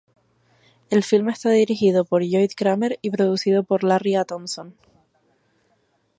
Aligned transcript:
El 0.89 1.03
film 1.03 1.29
está 1.29 1.51
dirigido 1.51 2.05
por 2.05 2.23
Lloyd 2.25 2.49
Kramer 2.57 2.97
y 3.03 3.11
producido 3.11 3.61
por 3.63 3.83
Larry 3.83 4.15
A. 4.15 4.25
Thompson. 4.25 4.75